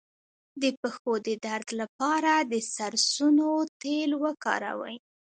د 0.61 0.63
پښو 0.81 1.13
د 1.27 1.29
درد 1.45 1.69
لپاره 1.81 2.31
د 2.51 2.53
سرسونو 2.75 3.49
تېل 3.81 4.11
وکاروئ 4.23 4.95